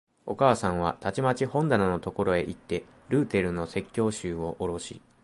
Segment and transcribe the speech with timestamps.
[0.25, 4.99] お母さんはたちまち本棚のところへいって、ルーテルの説教集をおろし、